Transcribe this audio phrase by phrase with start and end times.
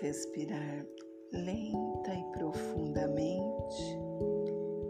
[0.00, 0.86] Respirar
[1.32, 3.98] lenta e profundamente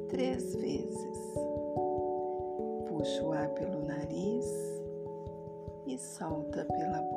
[0.09, 1.19] três vezes.
[2.89, 4.47] Puxa o ar pelo nariz
[5.87, 7.14] e solta pela boca.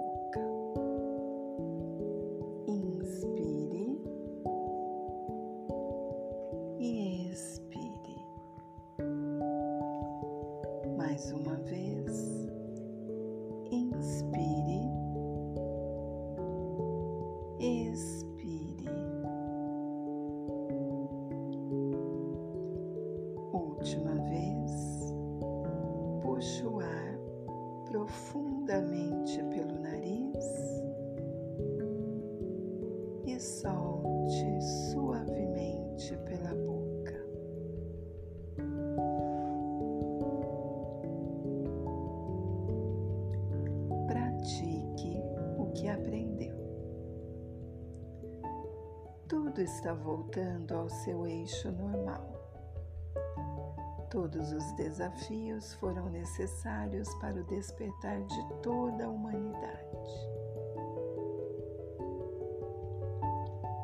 [55.17, 59.97] Desafios foram necessários para o despertar de toda a humanidade.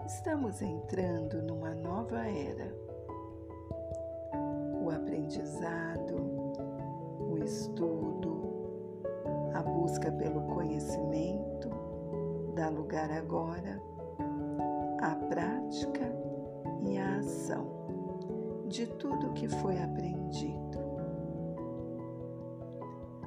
[0.06, 2.74] Estamos entrando numa nova era.
[4.84, 6.16] O aprendizado,
[7.20, 8.44] o estudo,
[9.54, 11.70] a busca pelo conhecimento
[12.54, 13.82] dá lugar agora
[15.02, 16.14] à prática
[16.82, 17.66] e à ação
[18.68, 20.83] de tudo que foi aprendido.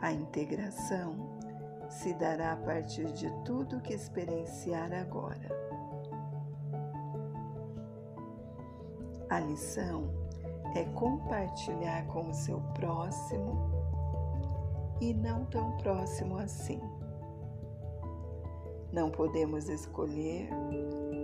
[0.07, 1.17] A integração
[1.89, 5.51] se dará a partir de tudo que experienciar agora.
[9.29, 10.09] A lição
[10.77, 13.69] é compartilhar com o seu próximo
[15.01, 16.81] e não tão próximo assim.
[18.93, 20.49] Não podemos escolher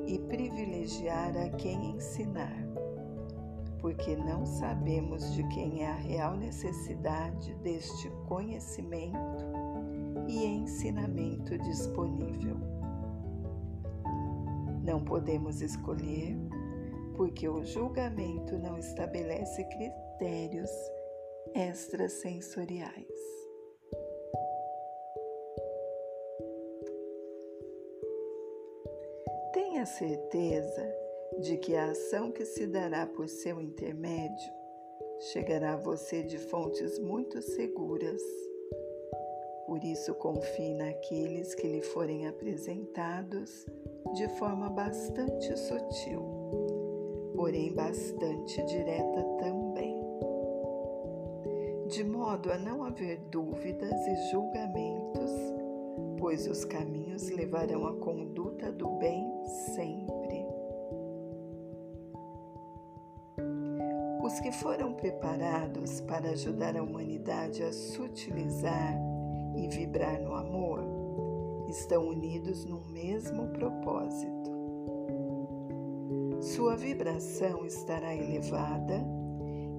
[0.08, 2.61] e privilegiar a quem ensinar,
[3.82, 9.44] porque não sabemos de quem é a real necessidade deste conhecimento
[10.28, 12.56] e ensinamento disponível.
[14.84, 16.38] Não podemos escolher
[17.16, 20.70] porque o julgamento não estabelece critérios
[21.52, 23.08] extrasensoriais.
[29.52, 31.01] Tenha certeza
[31.40, 34.52] de que a ação que se dará por seu intermédio
[35.32, 38.22] chegará a você de fontes muito seguras.
[39.66, 43.66] Por isso, confie naqueles que lhe forem apresentados
[44.14, 46.20] de forma bastante sutil,
[47.34, 50.02] porém bastante direta também,
[51.88, 55.30] de modo a não haver dúvidas e julgamentos,
[56.18, 59.30] pois os caminhos levarão à conduta do bem
[59.74, 60.21] sempre.
[64.32, 68.98] Os que foram preparados para ajudar a humanidade a sutilizar
[69.54, 70.80] e vibrar no amor
[71.68, 74.50] estão unidos no mesmo propósito.
[76.40, 79.04] Sua vibração estará elevada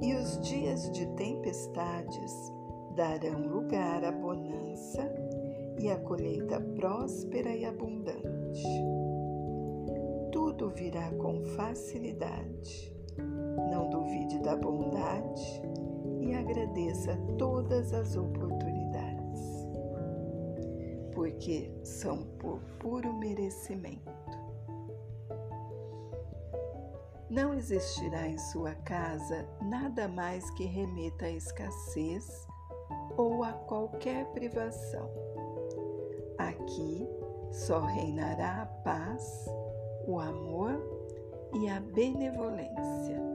[0.03, 2.53] e os dias de tempestades
[2.96, 5.12] darão lugar à bonança
[5.80, 8.68] e à colheita próspera e abundante.
[10.31, 12.92] Tudo virá com facilidade.
[13.69, 15.62] Não duvide da bondade
[16.22, 19.68] e agradeça todas as oportunidades,
[21.13, 24.12] porque são por puro merecimento.
[27.29, 32.47] Não existirá em sua casa nada mais que remeta à escassez
[33.18, 35.09] ou a qualquer privação.
[36.38, 37.07] Aqui
[37.52, 39.46] só reinará a paz,
[40.08, 40.79] o amor
[41.55, 43.33] e a benevolência.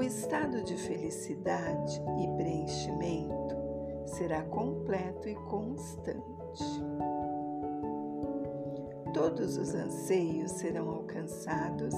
[0.00, 3.54] O estado de felicidade e preenchimento
[4.06, 6.64] será completo e constante.
[9.12, 11.94] Todos os anseios serão alcançados,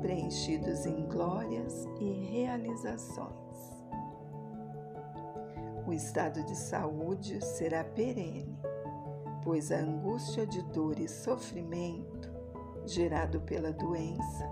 [0.00, 3.86] preenchidos em glórias e realizações.
[5.86, 8.58] O estado de saúde será perene,
[9.44, 12.28] pois a angústia de dor e sofrimento
[12.84, 14.50] gerado pela doença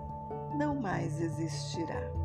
[0.57, 2.24] não mais existirá.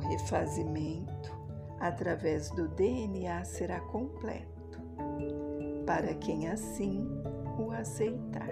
[0.00, 1.40] Refazimento
[1.80, 4.80] através do DNA será completo,
[5.86, 7.06] para quem assim
[7.58, 8.50] o aceitar.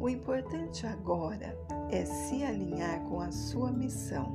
[0.00, 1.56] O importante agora
[1.90, 4.34] é se alinhar com a sua missão,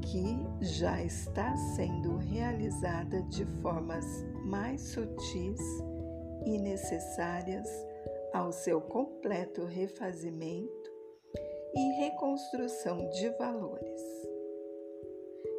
[0.00, 4.04] que já está sendo realizada de formas
[4.44, 5.60] mais sutis
[6.44, 7.68] e necessárias
[8.32, 10.79] ao seu completo refazimento
[11.74, 14.02] e reconstrução de valores,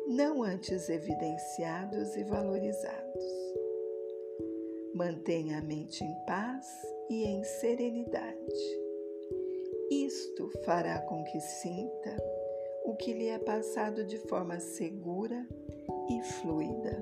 [0.07, 3.23] não antes evidenciados e valorizados.
[4.93, 6.65] Mantenha a mente em paz
[7.09, 8.81] e em serenidade.
[9.89, 12.17] Isto fará com que sinta
[12.85, 15.47] o que lhe é passado de forma segura
[16.09, 17.01] e fluida.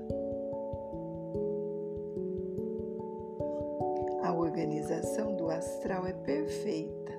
[4.22, 7.12] A organização do astral é perfeita,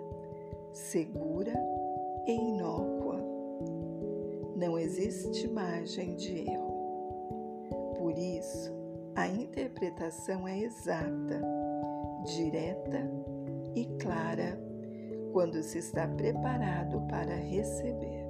[0.71, 1.80] segura e
[2.31, 3.17] inócua.
[4.55, 6.71] Não existe margem de erro.
[7.97, 8.71] Por isso,
[9.15, 11.41] a interpretação é exata,
[12.35, 13.09] direta
[13.75, 14.59] e clara
[15.31, 18.21] quando se está preparado para receber.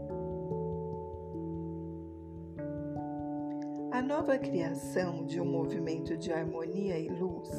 [3.92, 7.50] A nova criação de um movimento de harmonia e luz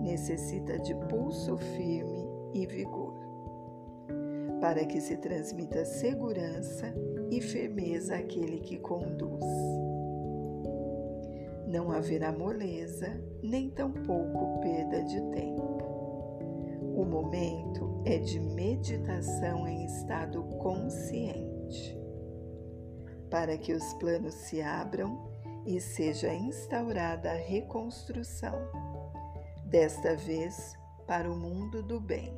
[0.00, 3.05] necessita de pulso firme e vigor,
[4.60, 6.92] para que se transmita segurança
[7.30, 9.44] e firmeza àquele que conduz.
[11.66, 15.76] Não haverá moleza, nem tampouco perda de tempo.
[16.96, 21.98] O momento é de meditação em estado consciente,
[23.28, 25.28] para que os planos se abram
[25.66, 28.54] e seja instaurada a reconstrução,
[29.64, 30.74] desta vez
[31.06, 32.32] para o mundo do bem,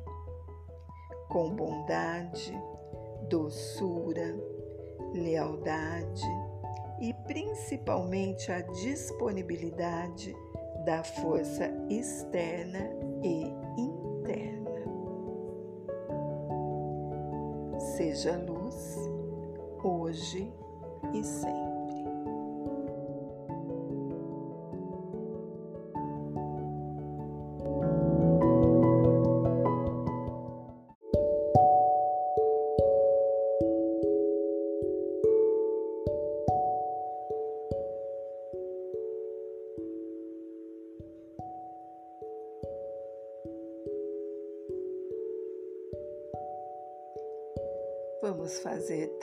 [1.29, 2.53] com bondade,
[3.29, 4.35] doçura,
[5.13, 6.25] lealdade
[6.99, 10.35] e principalmente a disponibilidade
[10.85, 12.89] da força externa
[13.23, 13.43] e
[13.77, 14.69] interna.
[17.95, 18.97] Seja luz,
[19.83, 20.51] hoje
[21.13, 21.68] e sempre.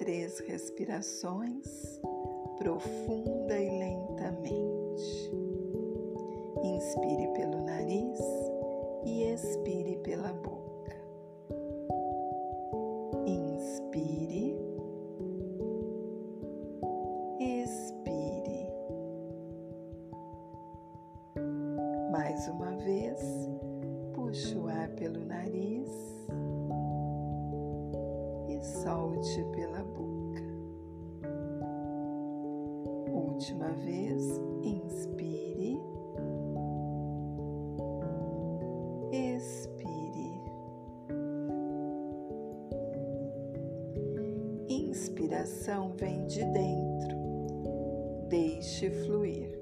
[0.06, 1.66] Três respirações
[2.58, 5.32] profunda e lentamente.
[6.62, 8.20] Inspire pelo nariz
[9.04, 10.65] e expire pela boca.
[46.26, 47.16] De dentro,
[48.28, 49.58] deixe fluir.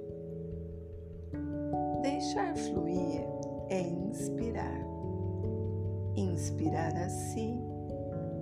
[2.03, 3.27] Deixar fluir
[3.69, 4.85] é inspirar.
[6.17, 7.59] Inspirar a si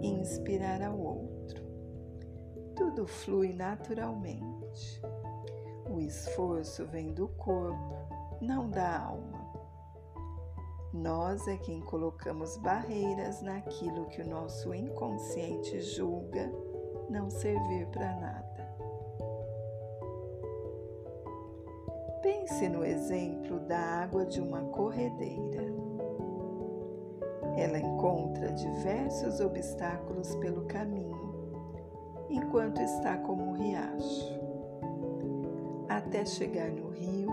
[0.02, 1.62] inspirar ao outro.
[2.75, 5.00] Tudo flui naturalmente.
[5.88, 7.95] O esforço vem do corpo,
[8.41, 9.43] não da alma.
[10.93, 16.52] Nós é quem colocamos barreiras naquilo que o nosso inconsciente julga
[17.12, 18.73] não servir para nada.
[22.23, 25.62] Pense no exemplo da água de uma corredeira.
[27.57, 31.52] Ela encontra diversos obstáculos pelo caminho,
[32.31, 34.40] enquanto está como um riacho,
[35.88, 37.28] até chegar no rio,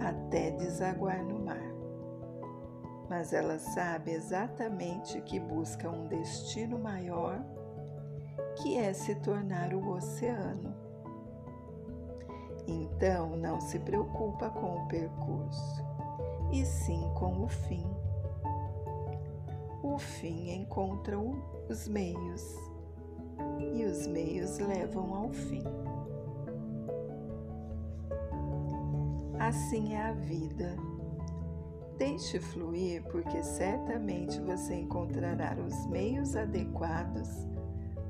[0.00, 1.74] até desaguar no mar.
[3.10, 7.44] Mas ela sabe exatamente que busca um destino maior,
[8.66, 10.74] que é se tornar o oceano.
[12.66, 15.84] Então não se preocupa com o percurso,
[16.50, 17.86] e sim com o fim
[19.84, 22.42] o fim encontra os meios
[23.60, 25.62] e os meios levam ao fim.
[29.38, 30.74] Assim é a vida.
[31.96, 37.28] Deixe fluir, porque certamente você encontrará os meios adequados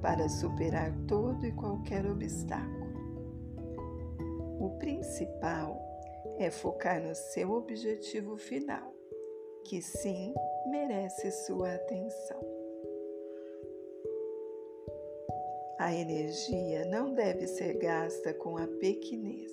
[0.06, 2.86] para superar todo e qualquer obstáculo.
[4.60, 5.76] O principal
[6.38, 8.94] é focar no seu objetivo final,
[9.64, 10.32] que sim
[10.70, 12.40] merece sua atenção.
[15.80, 19.50] A energia não deve ser gasta com a pequenez.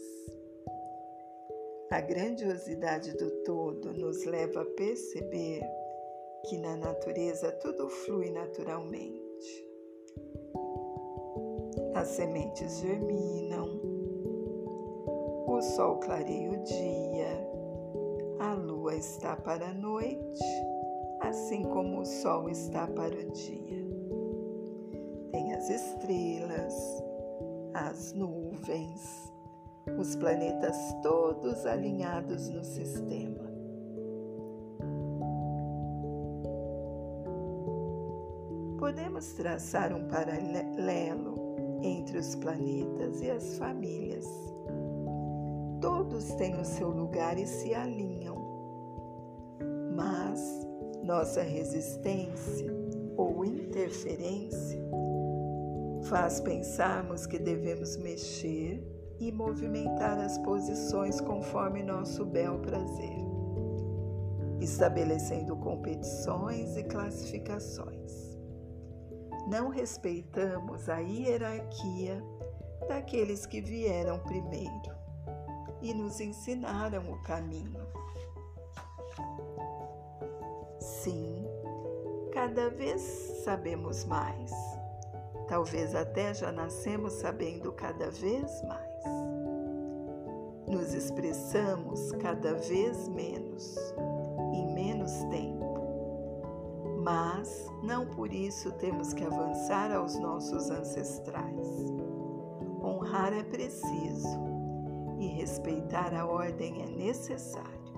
[1.90, 5.64] A grandiosidade do todo nos leva a perceber
[6.48, 9.73] que na natureza tudo flui naturalmente.
[11.96, 13.80] As sementes germinam,
[15.48, 17.50] o sol clareia o dia,
[18.40, 20.44] a lua está para a noite,
[21.22, 23.88] assim como o sol está para o dia.
[25.32, 26.74] Tem as estrelas,
[27.76, 29.32] as nuvens,
[30.00, 33.54] os planetas todos alinhados no sistema.
[38.80, 41.43] Podemos traçar um paralelo
[41.84, 44.26] entre os planetas e as famílias.
[45.82, 48.38] Todos têm o seu lugar e se alinham,
[49.96, 50.66] mas
[51.04, 52.74] nossa resistência
[53.18, 54.82] ou interferência
[56.04, 58.82] faz pensarmos que devemos mexer
[59.20, 63.18] e movimentar as posições conforme nosso bel prazer,
[64.60, 68.23] estabelecendo competições e classificações.
[69.48, 72.24] Não respeitamos a hierarquia
[72.88, 74.94] daqueles que vieram primeiro
[75.82, 77.86] e nos ensinaram o caminho.
[80.80, 81.46] Sim,
[82.32, 83.02] cada vez
[83.44, 84.52] sabemos mais.
[85.48, 88.94] Talvez até já nascemos sabendo cada vez mais
[90.74, 93.78] nos expressamos cada vez menos,
[94.54, 95.73] em menos tempo.
[97.04, 101.68] Mas não por isso temos que avançar aos nossos ancestrais.
[102.82, 104.40] Honrar é preciso
[105.20, 107.94] e respeitar a ordem é necessário.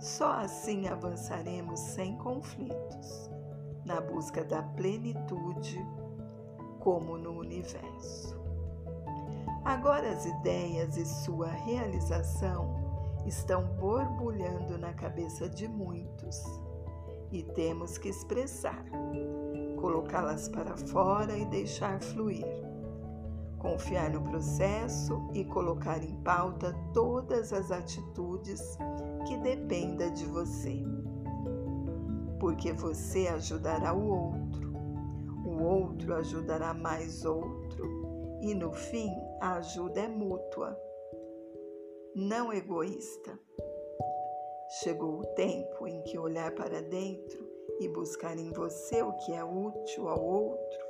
[0.00, 3.30] Só assim avançaremos sem conflitos,
[3.84, 5.78] na busca da plenitude,
[6.80, 8.34] como no universo.
[9.64, 12.74] Agora as ideias e sua realização
[13.24, 16.65] estão borbulhando na cabeça de muitos
[17.36, 18.82] e temos que expressar,
[19.78, 22.46] colocá-las para fora e deixar fluir.
[23.58, 28.78] Confiar no processo e colocar em pauta todas as atitudes
[29.26, 30.82] que dependa de você.
[32.40, 34.72] Porque você ajudará o outro,
[35.44, 38.06] o outro ajudará mais outro
[38.40, 40.78] e no fim, a ajuda é mútua,
[42.14, 43.38] não egoísta.
[44.68, 47.46] Chegou o tempo em que olhar para dentro
[47.78, 50.80] e buscar em você o que é útil ao outro,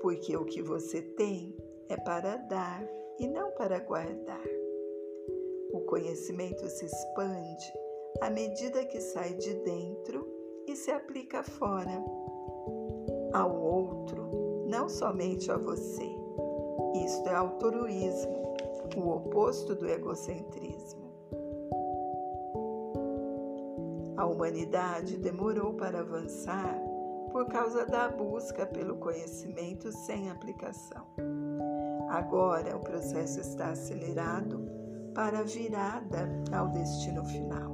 [0.00, 1.54] porque o que você tem
[1.88, 2.82] é para dar
[3.18, 4.46] e não para guardar.
[5.72, 7.72] O conhecimento se expande
[8.20, 10.26] à medida que sai de dentro
[10.66, 12.02] e se aplica fora,
[13.32, 16.08] ao outro, não somente a você.
[17.04, 18.54] Isto é altruísmo,
[18.96, 20.99] o oposto do egocentrismo.
[24.30, 26.78] Humanidade demorou para avançar
[27.30, 31.06] por causa da busca pelo conhecimento sem aplicação.
[32.08, 34.64] Agora o processo está acelerado
[35.14, 37.72] para a virada ao destino final.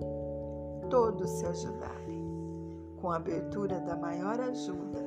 [0.90, 2.24] Todos se ajudarem,
[3.00, 5.00] com a abertura da maior ajuda,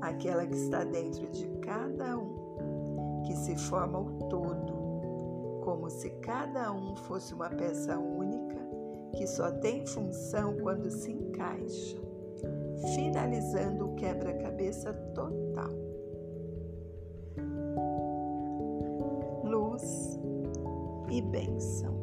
[0.00, 6.72] aquela que está dentro de cada um que se forma o todo, como se cada
[6.72, 8.29] um fosse uma peça única
[9.12, 11.96] que só tem função quando se encaixa,
[12.94, 15.70] finalizando o quebra-cabeça total.
[19.44, 20.18] Luz
[21.10, 21.99] e bênção.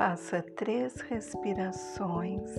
[0.00, 2.50] Faça três respirações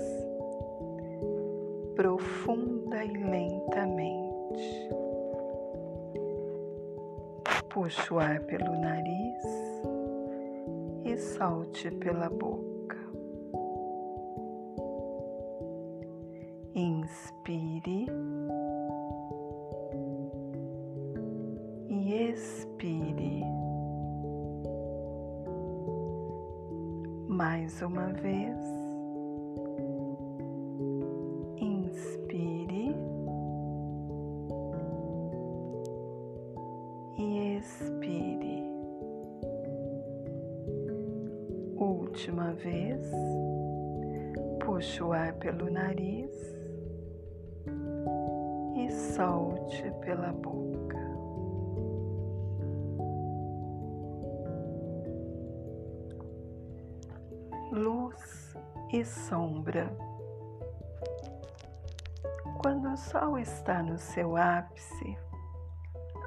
[1.95, 4.89] profunda e lentamente.
[7.67, 9.43] Puxe o ar pelo nariz
[11.03, 12.70] e solte pela boca.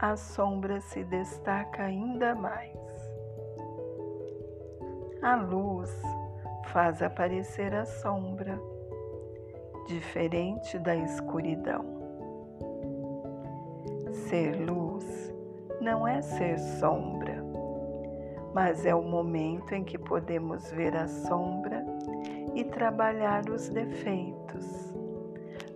[0.04, 2.76] A sombra se destaca ainda mais.
[5.22, 5.90] A luz
[6.66, 8.60] faz aparecer a sombra,
[9.86, 11.86] diferente da escuridão.
[14.28, 15.34] Ser luz
[15.80, 17.42] não é ser sombra,
[18.52, 21.82] mas é o momento em que podemos ver a sombra
[22.54, 24.94] e trabalhar os defeitos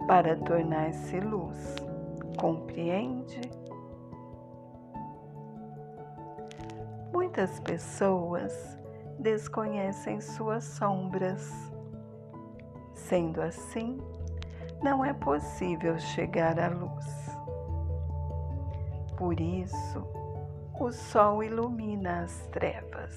[0.06, 1.76] para tornar-se luz.
[2.38, 3.40] Compreende?
[7.38, 8.76] Muitas pessoas
[9.16, 11.48] desconhecem suas sombras.
[12.96, 13.96] Sendo assim,
[14.82, 17.06] não é possível chegar à luz.
[19.16, 20.04] Por isso,
[20.80, 23.14] o sol ilumina as trevas.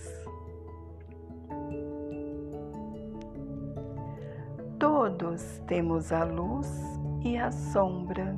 [4.78, 6.72] Todos temos a luz
[7.24, 8.38] e a sombra,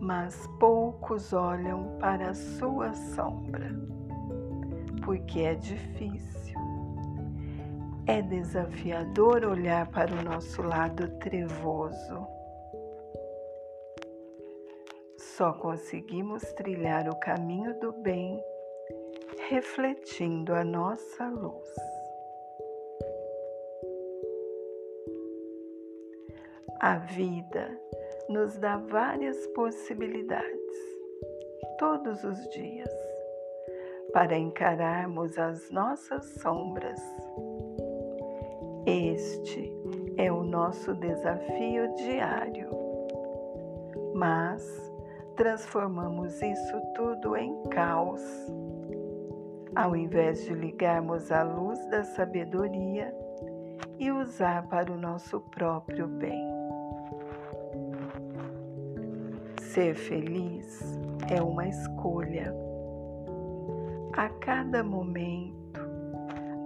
[0.00, 3.97] mas poucos olham para a sua sombra,
[5.08, 6.60] porque é difícil.
[8.06, 12.28] É desafiador olhar para o nosso lado trevoso.
[15.16, 18.38] Só conseguimos trilhar o caminho do bem
[19.48, 21.74] refletindo a nossa luz.
[26.80, 27.80] A vida
[28.28, 30.76] nos dá várias possibilidades,
[31.78, 32.97] todos os dias,
[34.12, 37.00] para encararmos as nossas sombras.
[38.86, 39.72] Este
[40.16, 42.70] é o nosso desafio diário,
[44.14, 44.64] mas
[45.36, 48.22] transformamos isso tudo em caos.
[49.76, 53.14] Ao invés de ligarmos a luz da sabedoria
[53.98, 56.48] e usar para o nosso próprio bem.
[59.60, 60.98] Ser feliz
[61.30, 62.67] é uma escolha.
[64.18, 65.80] A cada momento,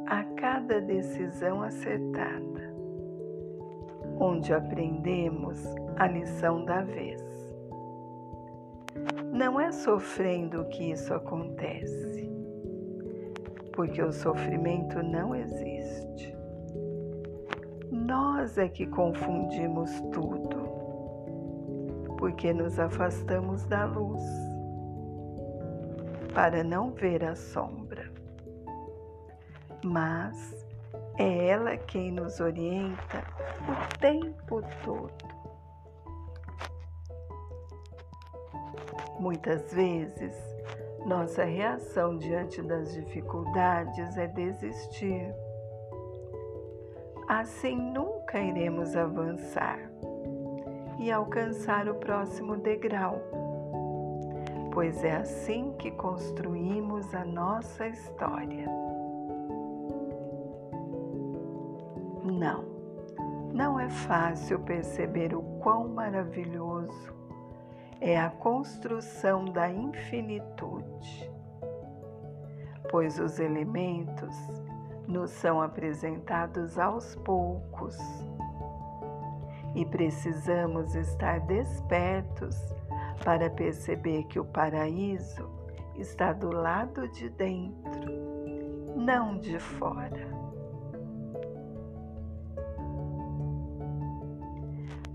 [0.06, 2.74] a cada decisão acertada,
[4.18, 5.62] onde aprendemos
[5.98, 7.22] a lição da vez.
[9.30, 12.26] Não é sofrendo que isso acontece,
[13.74, 16.34] porque o sofrimento não existe.
[17.90, 20.62] Nós é que confundimos tudo
[22.16, 24.51] porque nos afastamos da luz
[26.34, 28.10] para não ver a sombra.
[29.84, 30.66] Mas
[31.18, 33.24] é ela quem nos orienta
[33.68, 35.32] o tempo todo.
[39.18, 40.34] Muitas vezes,
[41.06, 45.34] nossa reação diante das dificuldades é desistir.
[47.28, 49.78] Assim nunca iremos avançar
[50.98, 53.20] e alcançar o próximo degrau,
[54.72, 58.66] pois é assim que construímos a nossa história.
[62.24, 62.64] Não,
[63.52, 67.12] não é fácil perceber o quão maravilhoso
[68.00, 71.30] é a construção da infinitude,
[72.90, 74.34] pois os elementos
[75.06, 77.98] nos são apresentados aos poucos
[79.74, 82.56] e precisamos estar despertos
[83.24, 85.48] para perceber que o paraíso
[85.96, 88.12] está do lado de dentro,
[88.96, 90.30] não de fora.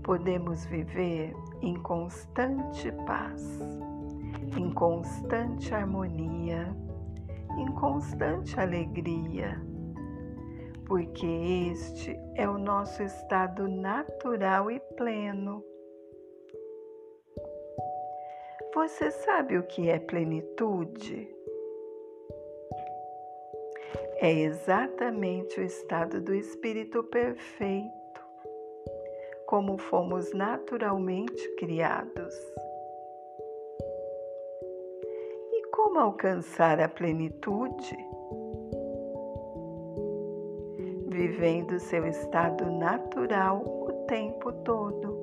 [0.02, 3.60] Podemos viver em constante paz,
[4.56, 6.74] em constante harmonia,
[7.58, 9.60] em constante alegria
[10.88, 11.26] porque
[11.70, 15.62] este é o nosso estado natural e pleno.
[18.74, 21.28] Você sabe o que é plenitude?
[24.16, 28.20] É exatamente o estado do espírito perfeito,
[29.46, 32.34] como fomos naturalmente criados.
[35.52, 37.96] E como alcançar a plenitude?
[41.18, 45.18] vivendo seu estado natural o tempo todo,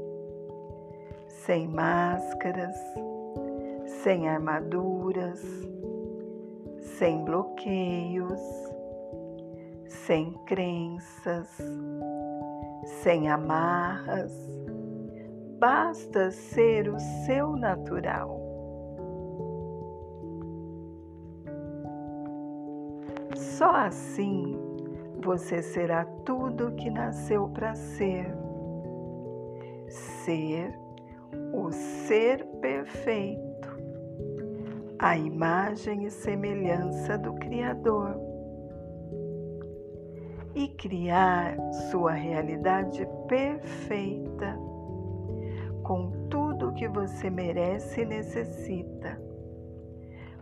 [1.27, 2.75] sem máscaras,
[3.85, 5.41] sem armaduras,
[6.97, 8.39] sem bloqueios,
[9.87, 11.47] sem crenças,
[13.03, 14.31] sem amarras.
[15.59, 18.39] Basta ser o seu natural.
[23.35, 24.57] Só assim
[25.23, 28.27] você será tudo que nasceu para ser.
[29.87, 30.77] Ser
[31.53, 33.44] o ser perfeito,
[35.05, 38.19] a imagem e semelhança do Criador.
[40.55, 41.55] E criar
[41.91, 44.57] sua realidade perfeita,
[45.83, 49.21] com tudo que você merece e necessita,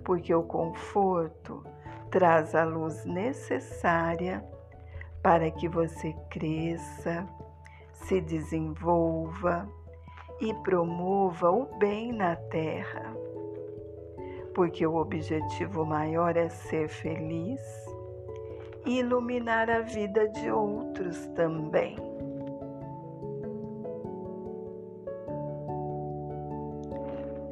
[0.05, 1.61] porque o conforto
[2.09, 4.41] traz a luz necessária
[5.21, 7.27] para que você cresça,
[7.91, 9.67] se desenvolva
[10.39, 13.22] e promova o bem na Terra.
[14.53, 17.61] Porque o objetivo maior é ser feliz
[18.85, 21.95] e iluminar a vida de outros também.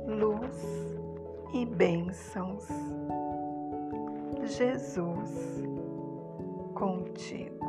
[0.05, 0.97] Luz
[1.53, 2.67] e bênçãos.
[4.43, 5.63] Jesus
[6.73, 7.60] contigo.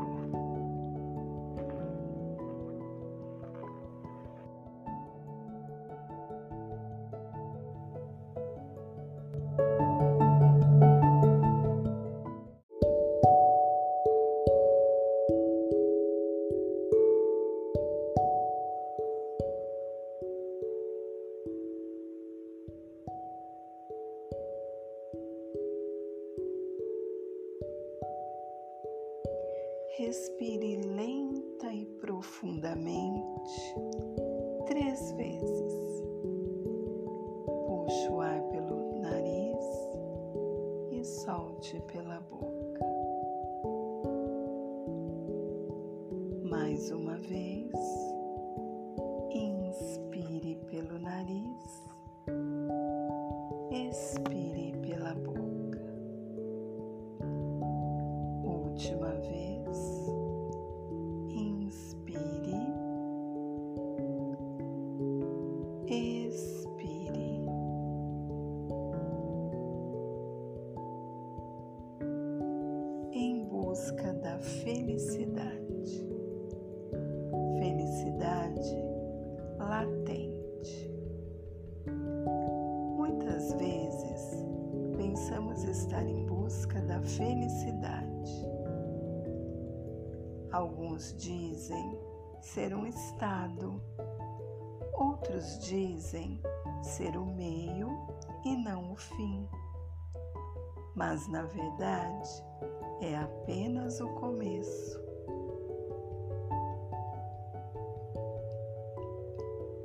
[29.99, 33.75] Respire lenta e profundamente
[34.67, 36.03] três vezes.
[37.67, 39.65] Puxe o ar pelo nariz
[40.93, 42.81] e solte pela boca.
[46.43, 47.71] Mais uma vez.
[49.31, 51.85] Inspire pelo nariz.
[53.71, 54.52] Expire
[95.43, 96.41] outros dizem
[96.83, 97.89] ser o meio
[98.45, 99.49] e não o fim.
[100.95, 102.45] Mas na verdade,
[103.01, 105.03] é apenas o começo.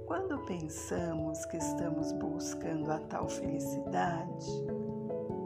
[0.05, 4.47] Quando pensamos que estamos buscando a tal felicidade,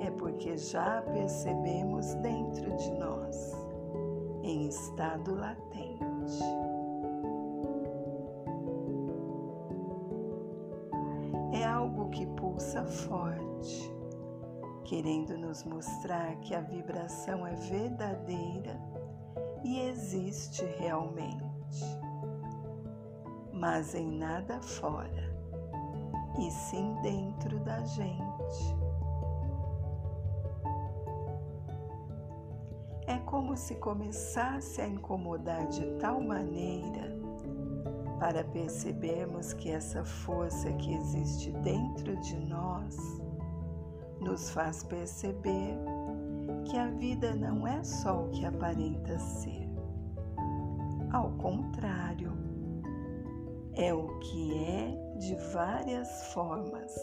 [0.01, 3.53] é porque já percebemos dentro de nós,
[4.43, 6.60] em estado latente.
[12.61, 13.91] Pulsa forte
[14.83, 18.79] querendo nos mostrar que a vibração é verdadeira
[19.63, 21.83] e existe realmente,
[23.51, 25.35] mas em nada fora,
[26.37, 28.75] e sim dentro da gente.
[33.07, 37.10] É como se começasse a incomodar de tal maneira
[38.21, 42.95] para percebermos que essa força que existe dentro de nós
[44.19, 45.75] nos faz perceber
[46.63, 49.67] que a vida não é só o que aparenta ser.
[51.11, 52.31] Ao contrário,
[53.73, 56.95] é o que é de várias formas,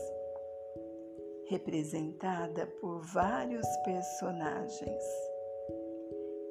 [1.49, 5.03] representada por vários personagens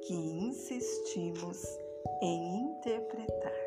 [0.06, 1.66] que insistimos
[2.22, 3.67] em interpretar.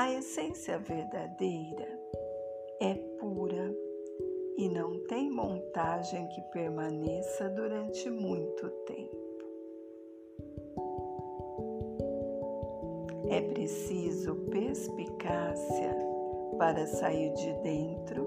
[0.00, 1.86] A essência verdadeira
[2.80, 3.70] é pura
[4.56, 9.44] e não tem montagem que permaneça durante muito tempo.
[13.28, 15.94] É preciso perspicácia
[16.56, 18.26] para sair de dentro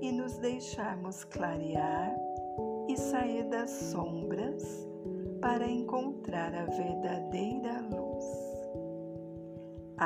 [0.00, 2.16] e nos deixarmos clarear
[2.88, 4.88] e sair das sombras
[5.42, 8.01] para encontrar a verdadeira luz.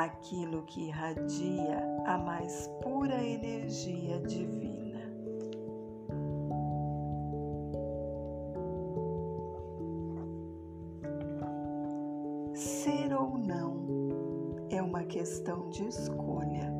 [0.03, 5.01] Aquilo que irradia a mais pura energia divina.
[12.53, 16.71] Ser ou não é uma questão de escolha.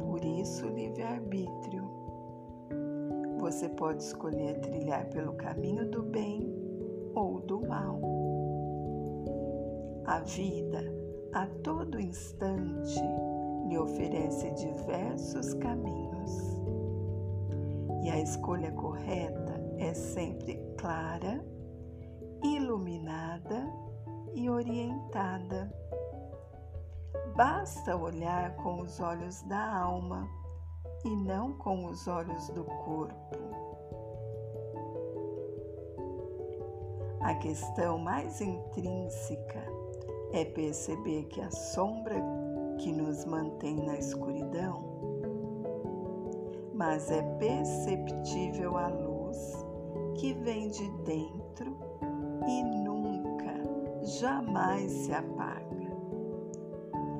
[0.00, 1.88] Por isso, livre-arbítrio.
[3.38, 6.52] Você pode escolher trilhar pelo caminho do bem
[7.14, 8.00] ou do mal.
[10.04, 10.97] A vida,
[11.32, 13.00] a todo instante,
[13.68, 16.58] lhe oferece diversos caminhos.
[18.02, 21.44] E a escolha correta é sempre clara,
[22.42, 23.70] iluminada
[24.34, 25.72] e orientada.
[27.36, 30.28] Basta olhar com os olhos da alma
[31.04, 33.38] e não com os olhos do corpo.
[37.20, 39.77] A questão mais intrínseca
[40.32, 42.22] é perceber que a sombra
[42.78, 44.84] que nos mantém na escuridão,
[46.74, 49.66] mas é perceptível a luz
[50.16, 51.76] que vem de dentro
[52.46, 52.78] e
[54.08, 55.68] jamais se apaga.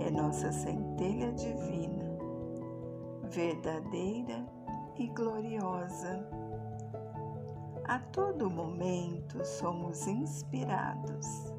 [0.01, 2.19] É nossa centelha divina,
[3.25, 4.47] verdadeira
[4.97, 6.27] e gloriosa.
[7.85, 11.53] A todo momento somos inspirados,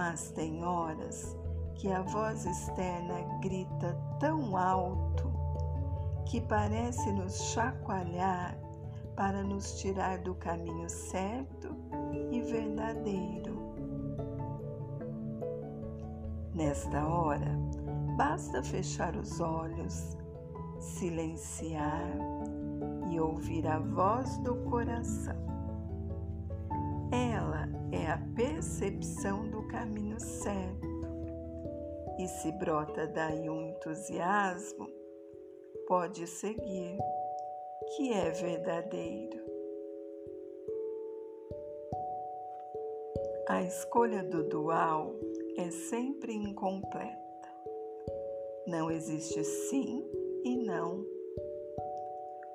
[0.00, 1.36] mas tem horas
[1.74, 5.30] que a voz externa grita tão alto
[6.24, 8.56] que parece nos chacoalhar
[9.14, 11.76] para nos tirar do caminho certo
[12.30, 13.60] e verdadeiro.
[16.54, 17.58] Nesta hora,
[18.16, 20.16] basta fechar os olhos,
[20.78, 22.16] silenciar
[23.10, 25.49] e ouvir a voz do coração.
[28.10, 30.88] A percepção do caminho certo.
[32.18, 34.90] E se brota daí um entusiasmo,
[35.86, 36.98] pode seguir,
[37.94, 39.38] que é verdadeiro.
[43.48, 45.14] A escolha do dual
[45.56, 47.48] é sempre incompleta.
[48.66, 50.04] Não existe sim
[50.42, 51.06] e não.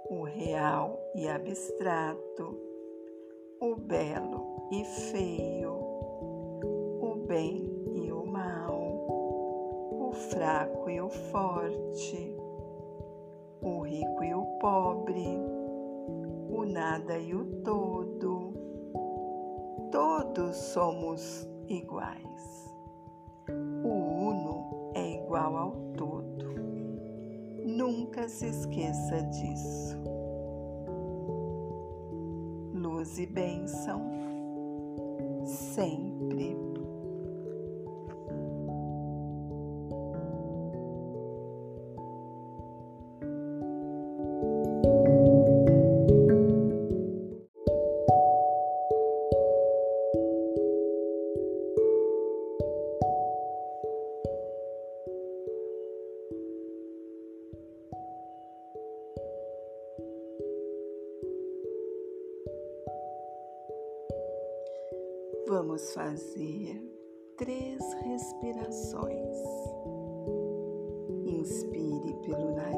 [0.09, 2.59] O real e abstrato,
[3.61, 4.35] o belo
[4.71, 5.73] e feio,
[7.01, 8.73] o bem e o mal,
[9.91, 12.36] o fraco e o forte,
[13.62, 15.39] o rico e o pobre,
[16.49, 18.54] o nada e o todo.
[19.91, 22.65] Todos somos iguais
[25.36, 26.45] igual ao todo.
[27.65, 29.97] Nunca se esqueça disso.
[32.73, 34.24] Luz e bênção
[35.75, 36.64] sempre.
[65.65, 66.80] Vamos fazer
[67.38, 69.38] três respirações.
[71.25, 72.74] Inspire pelo nariz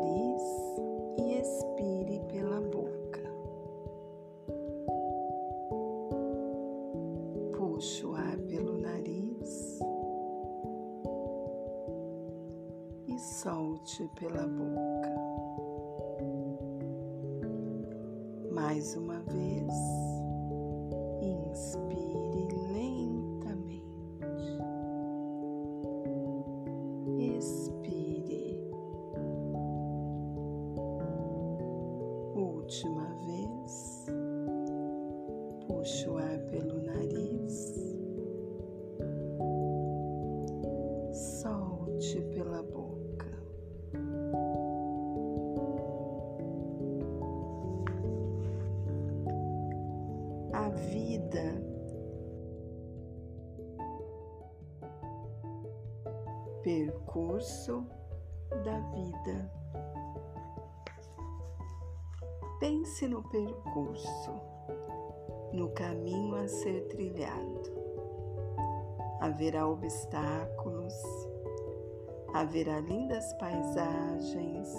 [73.47, 74.75] paisagens,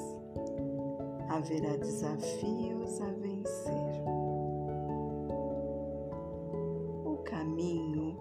[1.31, 4.03] haverá desafios a vencer.
[7.05, 8.21] O caminho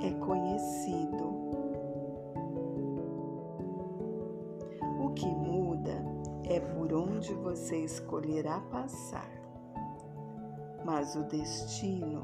[0.00, 1.24] é conhecido.
[5.00, 6.04] O que muda
[6.44, 9.30] é por onde você escolherá passar,
[10.84, 12.22] mas o destino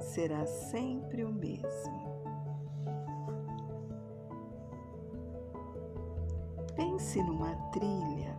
[0.00, 2.13] será sempre o mesmo.
[7.14, 8.36] Pense numa trilha.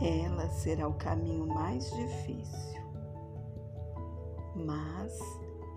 [0.00, 2.80] Ela será o caminho mais difícil,
[4.54, 5.18] mas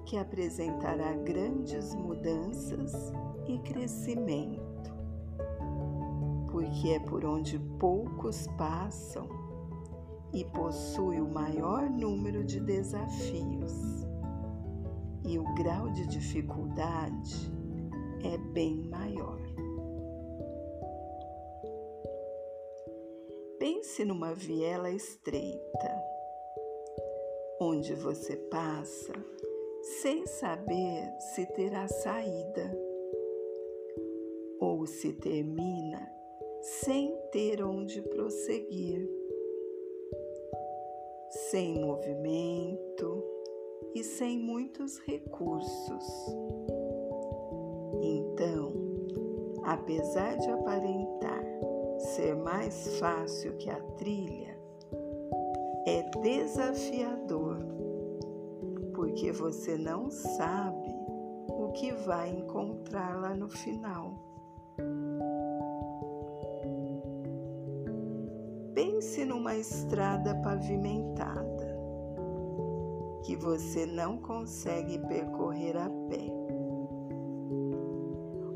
[0.06, 3.12] que apresentará grandes mudanças
[3.48, 4.94] e crescimento,
[6.52, 9.28] porque é por onde poucos passam
[10.32, 14.06] e possui o maior número de desafios,
[15.26, 17.52] e o grau de dificuldade
[18.24, 19.47] é bem maior.
[23.68, 26.02] Pense numa viela estreita,
[27.60, 29.12] onde você passa
[30.00, 32.80] sem saber se terá saída
[34.58, 36.00] ou se termina
[36.62, 39.06] sem ter onde prosseguir,
[41.50, 43.22] sem movimento
[43.94, 46.06] e sem muitos recursos.
[48.02, 48.72] Então,
[49.66, 51.17] apesar de aparentar
[51.98, 54.58] ser mais fácil que a trilha,
[55.86, 57.58] é desafiador,
[58.94, 60.94] porque você não sabe
[61.50, 64.14] o que vai encontrar lá no final.
[68.74, 71.78] Pense numa estrada pavimentada
[73.24, 76.32] que você não consegue percorrer a pé,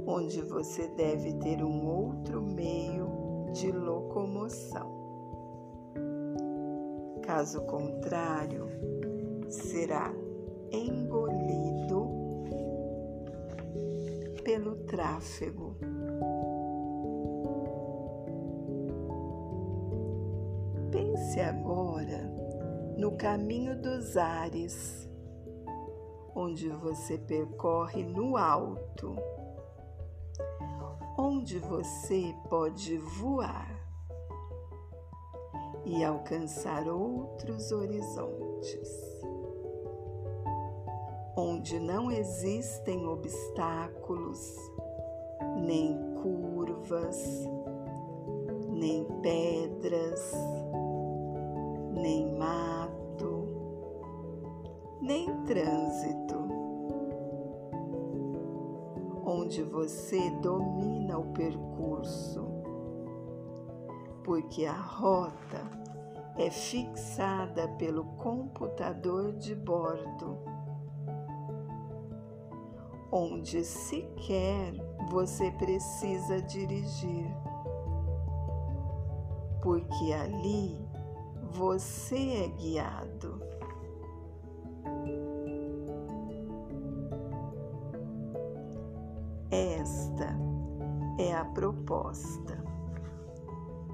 [0.06, 3.01] onde você deve ter um outro meio
[3.54, 5.00] de locomoção.
[7.24, 8.68] Caso contrário,
[9.50, 10.14] será
[10.72, 12.10] engolido
[14.44, 15.76] pelo tráfego.
[20.92, 22.30] Pense agora
[22.98, 25.10] no caminho dos ares,
[26.36, 29.16] onde você percorre no alto
[31.52, 33.68] onde você pode voar
[35.84, 38.90] e alcançar outros horizontes,
[41.36, 44.56] onde não existem obstáculos,
[45.66, 47.18] nem curvas,
[48.70, 50.32] nem pedras,
[51.92, 53.46] nem mato,
[55.02, 56.11] nem trânsito
[59.52, 62.48] onde você domina o percurso,
[64.24, 65.70] porque a rota
[66.38, 70.38] é fixada pelo computador de bordo,
[73.12, 74.74] onde sequer
[75.10, 77.36] você precisa dirigir,
[79.62, 80.80] porque ali
[81.52, 83.51] você é guiado.
[91.54, 92.64] Proposta.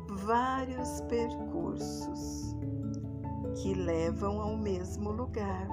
[0.10, 2.56] Vários percursos
[3.62, 5.68] que levam ao mesmo lugar,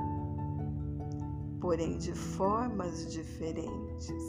[1.61, 4.23] porém de formas diferentes.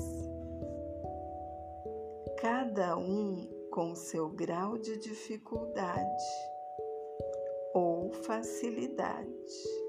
[2.40, 6.24] Cada um com seu grau de dificuldade
[7.74, 9.86] ou facilidade.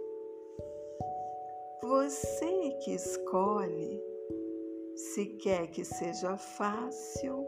[1.83, 4.03] Você que escolhe
[4.97, 7.46] se quer que seja fácil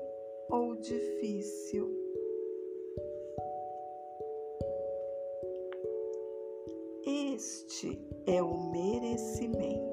[0.80, 1.88] difícil.
[7.04, 9.88] Este é o merecimento.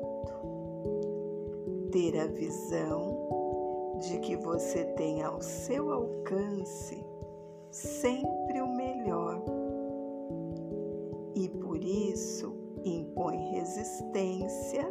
[1.91, 7.03] Ter a visão de que você tem ao seu alcance
[7.71, 9.43] sempre o melhor
[11.35, 12.53] e por isso
[12.83, 14.85] impõe resistência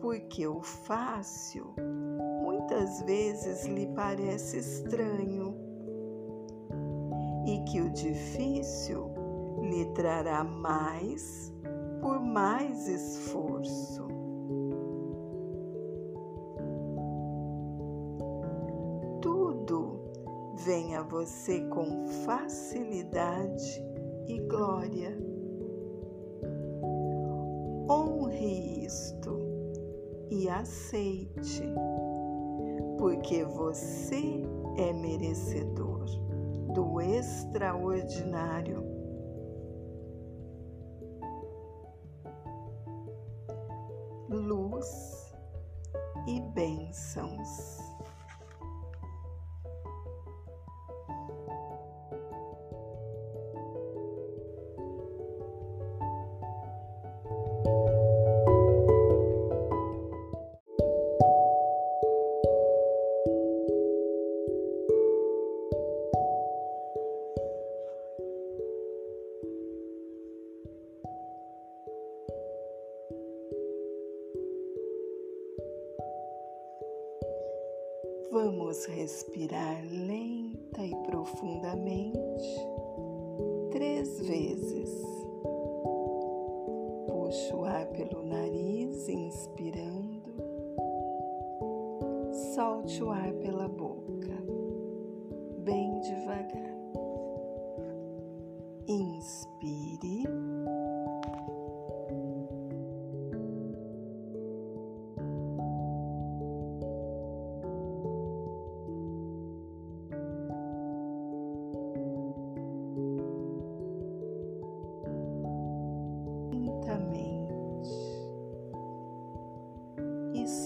[0.00, 1.74] porque o fácil
[2.72, 5.54] muitas vezes lhe parece estranho
[7.46, 9.12] e que o difícil
[9.60, 11.52] lhe trará mais
[12.00, 14.08] por mais esforço.
[19.20, 20.00] Tudo
[20.64, 23.84] vem a você com facilidade
[24.26, 25.14] e glória.
[27.90, 29.38] Honre isto
[30.30, 31.62] e aceite,
[33.02, 34.44] porque você
[34.78, 36.04] é merecedor
[36.72, 38.91] do extraordinário.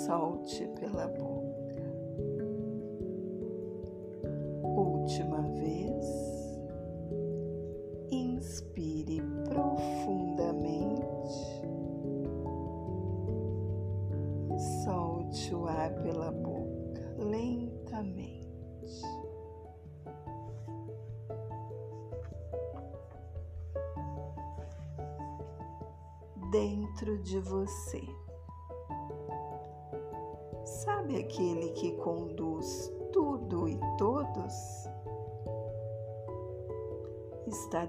[0.07, 1.46] Solte pela boca.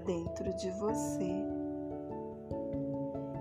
[0.08, 1.44] Dentro de você,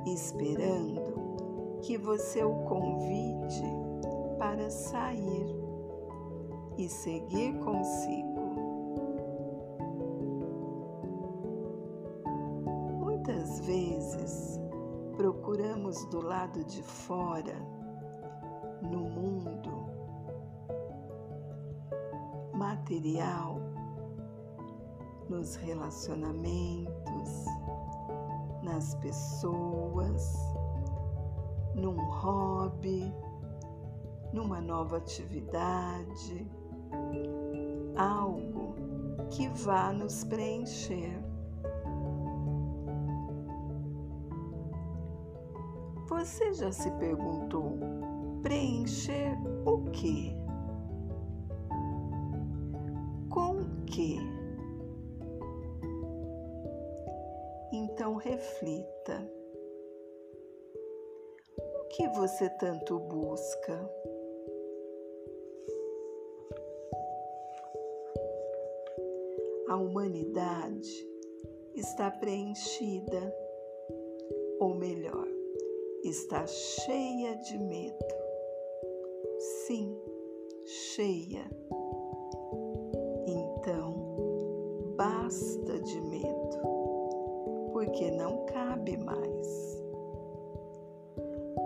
[0.05, 3.63] esperando que você o convide
[4.38, 5.55] para sair
[6.78, 8.28] e seguir consigo.
[12.99, 14.59] Muitas vezes
[15.15, 17.55] procuramos do lado de fora
[18.82, 19.72] no mundo
[22.53, 23.66] material,
[25.38, 27.45] nos relacionamentos,
[28.63, 30.35] nas pessoas,
[31.75, 33.13] num hobby,
[34.33, 36.49] numa nova atividade,
[37.95, 38.73] algo
[39.29, 41.23] que vá nos preencher.
[46.07, 47.77] Você já se perguntou
[48.41, 50.33] preencher o quê?
[53.29, 54.17] Com que?
[54.17, 54.36] Então
[58.18, 59.32] reflita.
[61.57, 63.91] O que você tanto busca?
[69.70, 71.07] A humanidade
[71.76, 73.36] está preenchida,
[74.59, 75.28] ou melhor,
[76.03, 78.18] está cheia de medo
[79.68, 79.95] sim,
[80.65, 81.49] cheia.
[87.98, 89.84] Porque não cabe mais.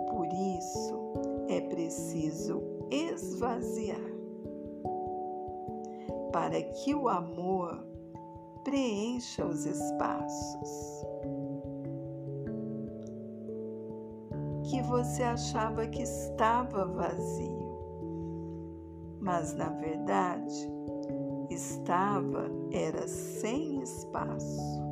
[0.08, 1.12] Por isso,
[1.48, 4.00] é preciso esvaziar
[6.32, 7.84] para que o amor
[8.64, 11.02] preencha os espaços.
[14.70, 17.72] que você achava que estava vazio
[19.20, 20.70] mas na verdade
[21.50, 24.91] estava era sem espaço.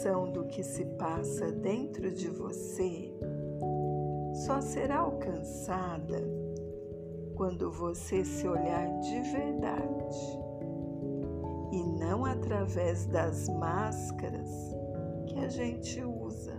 [0.00, 3.12] Compreensão do que se passa dentro de você
[4.46, 6.22] só será alcançada
[7.34, 10.40] quando você se olhar de verdade
[11.72, 14.48] e não através das máscaras
[15.26, 16.54] que a gente usa.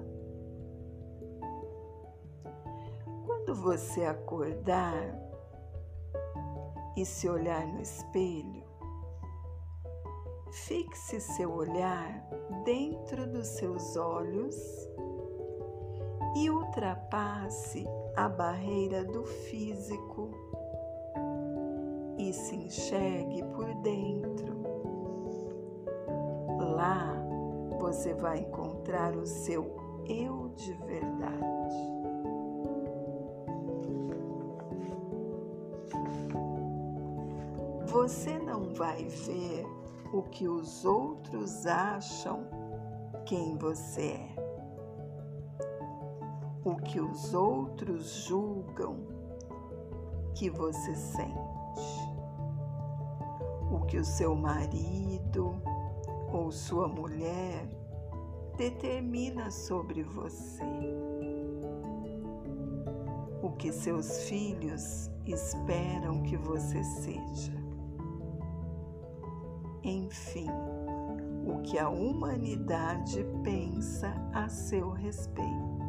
[3.26, 5.18] Quando você acordar
[6.96, 8.61] e se olhar no espelho,
[10.52, 12.28] fixe seu olhar
[12.66, 14.56] dentro dos seus olhos
[16.36, 17.86] e ultrapasse
[18.16, 20.32] a barreira do físico
[22.18, 24.62] e se enxergue por dentro.
[26.76, 27.16] Lá
[27.80, 29.76] você vai encontrar o seu
[30.06, 31.92] eu de verdade.
[37.88, 39.81] Você não vai ver
[40.14, 42.46] o que os outros acham
[43.26, 44.36] quem você é,
[46.66, 48.98] o que os outros julgam
[50.36, 51.32] que você sente,
[53.72, 55.62] o que o seu marido
[56.34, 57.66] ou sua mulher
[58.58, 60.64] determina sobre você,
[63.42, 67.61] o que seus filhos esperam que você seja
[69.84, 70.48] enfim,
[71.46, 75.82] o que a humanidade pensa a seu respeito.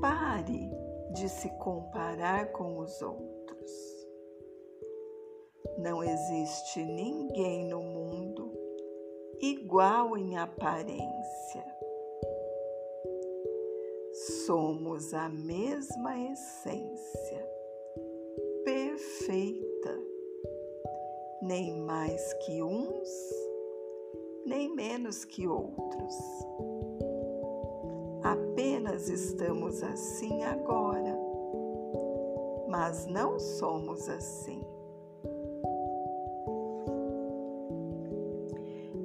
[0.00, 0.70] Pare
[1.12, 4.06] de se comparar com os outros.
[5.78, 8.52] Não existe ninguém no mundo
[9.40, 11.64] igual em aparência.
[14.46, 17.50] Somos a mesma essência,
[18.64, 20.09] perfeita,
[21.42, 23.08] nem mais que uns,
[24.44, 26.16] nem menos que outros.
[28.22, 31.18] Apenas estamos assim agora,
[32.68, 34.62] mas não somos assim.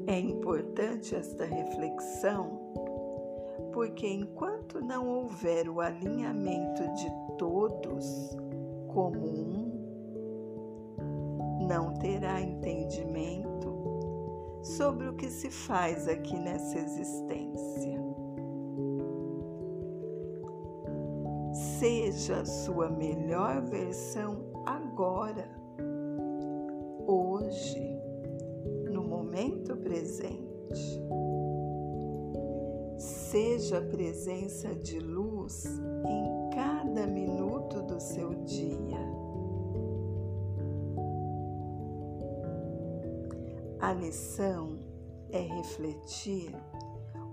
[0.07, 2.65] É importante esta reflexão
[3.75, 8.37] porque enquanto não houver o alinhamento de todos
[8.87, 9.64] como um,
[11.67, 13.73] não terá entendimento
[14.61, 18.03] sobre o que se faz aqui nessa existência.
[21.79, 25.49] Seja a sua melhor versão agora,
[27.05, 27.99] hoje,
[28.89, 30.45] no momento presente.
[32.97, 38.84] Seja a presença de luz em cada minuto do seu dia.
[43.85, 44.79] A lição
[45.29, 46.51] é refletir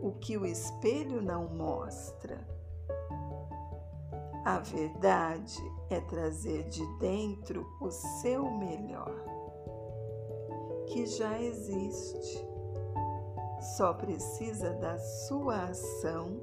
[0.03, 2.46] o que o espelho não mostra
[4.44, 5.57] a verdade
[5.88, 9.14] é trazer de dentro o seu melhor,
[10.88, 12.44] que já existe.
[13.76, 16.40] Só precisa da sua ação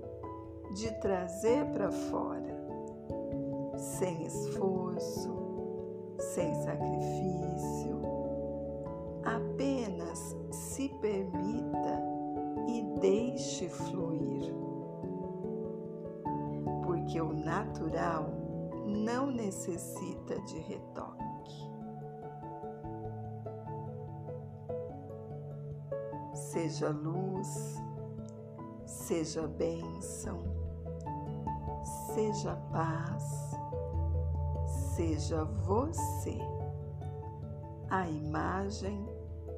[0.76, 2.58] de trazer para fora,
[3.78, 5.36] sem esforço,
[6.20, 7.79] sem sacrifício.
[10.80, 12.02] Se permita
[12.66, 14.54] e deixe fluir
[16.86, 18.30] porque o natural
[18.86, 21.70] não necessita de retoque.
[26.34, 27.76] Seja luz,
[28.86, 30.44] seja bênção,
[32.16, 33.52] seja paz,
[34.96, 36.38] seja você,
[37.90, 39.09] a imagem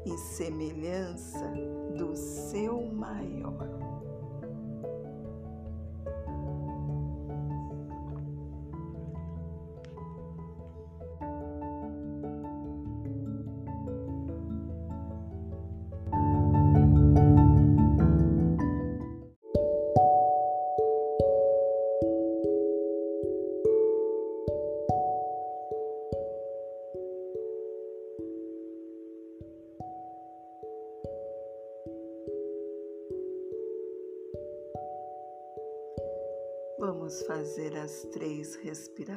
[0.05, 1.51] e semelhança
[1.97, 3.80] do seu maior.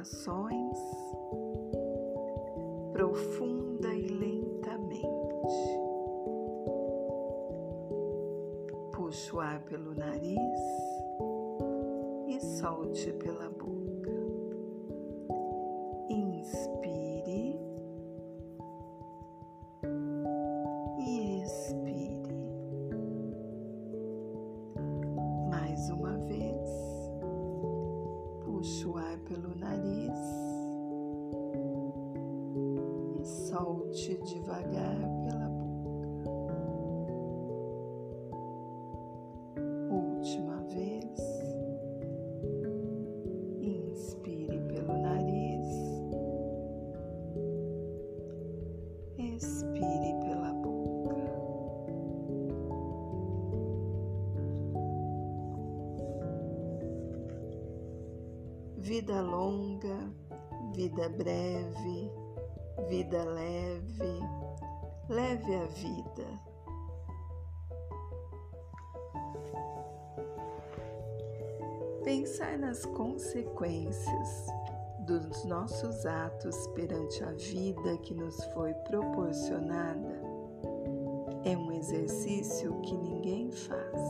[0.05, 0.79] Respirações
[2.93, 5.09] profunda e lentamente.
[8.93, 10.61] Puxe o ar pelo nariz
[12.29, 14.13] e solte pela boca.
[16.11, 17.59] Inspire
[20.99, 22.35] e expire.
[25.51, 26.54] Mais uma vez
[33.55, 36.09] solte devagar pela boca.
[39.93, 41.21] Última vez.
[43.63, 45.69] Inspire pelo nariz.
[49.19, 51.15] Expire pela boca.
[58.79, 60.13] Vida longa,
[60.75, 62.04] vida breve,
[62.89, 64.21] vida leve,
[65.09, 66.55] leve a vida.
[72.05, 74.47] Pensar nas consequências
[75.01, 80.23] dos nossos atos perante a vida que nos foi proporcionada
[81.45, 84.01] é um exercício que ninguém faz.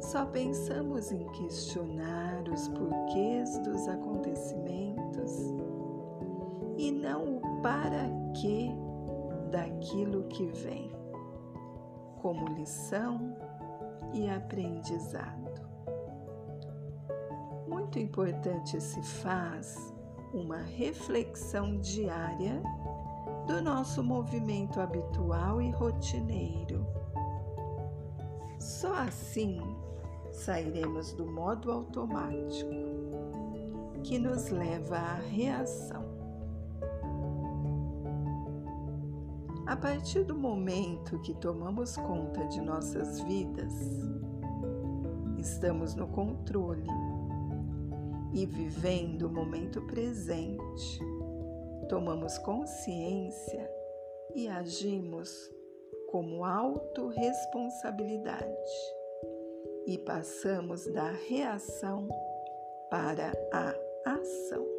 [0.00, 5.67] Só pensamos em questionar os porquês dos acontecimentos
[7.62, 8.08] para
[8.40, 8.70] quê
[9.50, 10.92] daquilo que vem,
[12.20, 13.36] como lição
[14.12, 15.68] e aprendizado.
[17.66, 19.94] Muito importante se faz
[20.32, 22.62] uma reflexão diária
[23.46, 26.86] do nosso movimento habitual e rotineiro.
[28.58, 29.60] Só assim
[30.32, 32.70] sairemos do modo automático,
[34.02, 36.07] que nos leva à reação.
[39.68, 43.70] A partir do momento que tomamos conta de nossas vidas,
[45.36, 46.88] estamos no controle
[48.32, 50.98] e vivendo o momento presente,
[51.86, 53.70] tomamos consciência
[54.34, 55.50] e agimos
[56.10, 58.48] como autorresponsabilidade
[59.86, 62.08] e passamos da reação
[62.88, 63.74] para a
[64.12, 64.77] ação.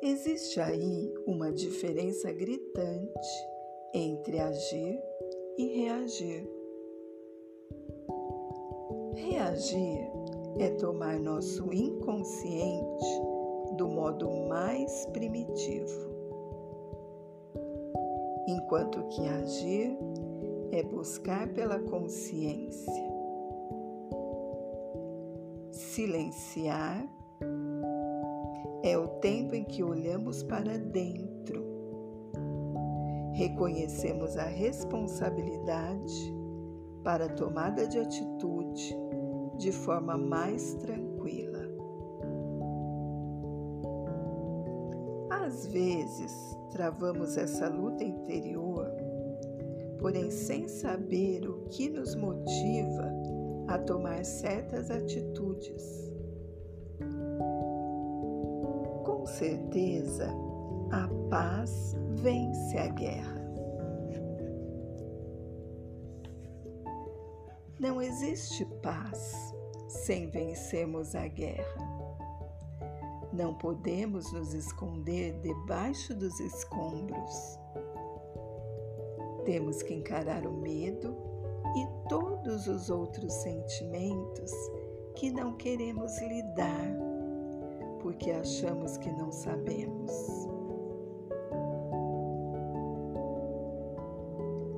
[0.00, 3.28] Existe aí uma diferença gritante
[3.92, 5.02] entre agir
[5.56, 6.48] e reagir.
[9.16, 10.08] Reagir
[10.60, 13.06] é tomar nosso inconsciente
[13.76, 16.08] do modo mais primitivo,
[18.46, 19.98] enquanto que agir
[20.70, 23.08] é buscar pela consciência.
[25.72, 27.17] Silenciar
[28.82, 31.64] é o tempo em que olhamos para dentro,
[33.32, 36.34] reconhecemos a responsabilidade
[37.02, 38.96] para a tomada de atitude
[39.56, 41.58] de forma mais tranquila.
[45.30, 46.32] Às vezes,
[46.70, 48.86] travamos essa luta interior,
[49.98, 53.10] porém sem saber o que nos motiva
[53.66, 56.08] a tomar certas atitudes
[59.38, 60.34] certeza,
[60.90, 63.38] a paz vence a guerra.
[67.78, 69.54] Não existe paz
[69.88, 71.88] sem vencermos a guerra.
[73.32, 77.60] Não podemos nos esconder debaixo dos escombros.
[79.44, 81.16] Temos que encarar o medo
[81.76, 84.50] e todos os outros sentimentos
[85.14, 87.07] que não queremos lidar
[88.00, 90.12] porque achamos que não sabemos.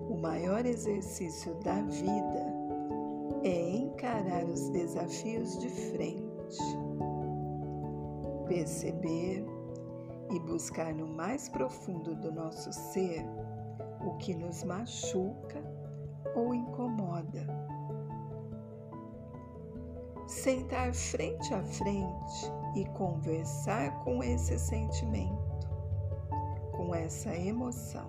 [0.09, 2.61] O maior exercício da vida
[3.43, 6.59] é encarar os desafios de frente,
[8.47, 9.45] perceber
[10.31, 13.25] e buscar no mais profundo do nosso ser
[14.05, 15.63] o que nos machuca
[16.35, 17.60] ou incomoda.
[20.43, 25.69] Sentar frente a frente e conversar com esse sentimento,
[26.73, 28.09] com essa emoção,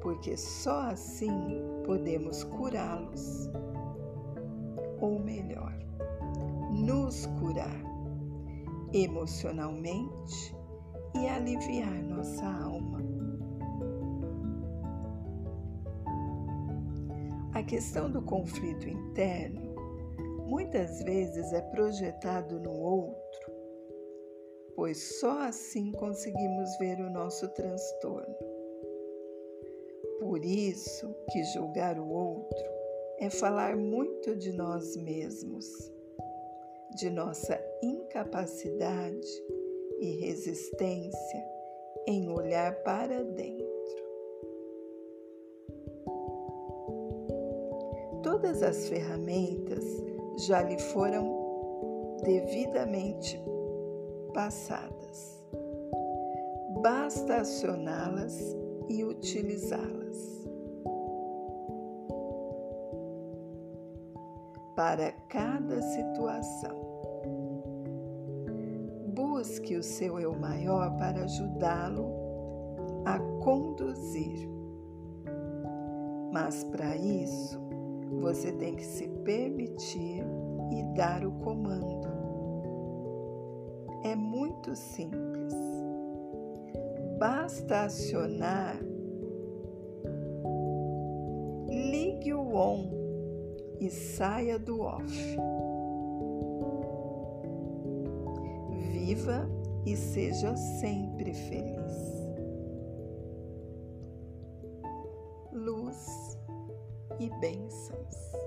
[0.00, 3.48] porque só assim podemos curá-los,
[5.00, 5.78] ou melhor,
[6.72, 7.80] nos curar
[8.92, 10.56] emocionalmente
[11.14, 13.00] e aliviar nossa alma.
[17.54, 19.71] A questão do conflito interno
[20.52, 23.52] muitas vezes é projetado no outro,
[24.76, 28.36] pois só assim conseguimos ver o nosso transtorno.
[30.20, 32.68] Por isso que julgar o outro
[33.18, 35.66] é falar muito de nós mesmos,
[36.96, 39.26] de nossa incapacidade
[40.00, 41.46] e resistência
[42.06, 43.72] em olhar para dentro.
[48.22, 53.42] Todas as ferramentas já lhe foram devidamente
[54.32, 55.42] passadas.
[56.82, 58.38] Basta acioná-las
[58.88, 60.48] e utilizá-las.
[64.74, 66.82] Para cada situação.
[69.14, 72.06] Busque o seu eu maior para ajudá-lo
[73.04, 74.48] a conduzir.
[76.32, 77.61] Mas para isso,
[78.22, 80.24] você tem que se permitir
[80.70, 82.08] e dar o comando.
[84.04, 85.52] É muito simples.
[87.18, 88.78] Basta acionar.
[91.68, 92.90] Ligue o on
[93.80, 95.36] e saia do off.
[98.92, 99.50] Viva
[99.84, 102.01] e seja sempre feliz.
[108.12, 108.41] Bênçãos.